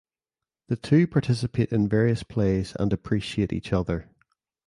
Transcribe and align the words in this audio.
The 0.67 0.77
two 0.77 1.05
participate 1.05 1.71
in 1.71 1.87
various 1.87 2.23
plays 2.23 2.75
and 2.79 2.91
appreciate 2.91 3.53
each 3.53 3.71
other. 3.71 4.09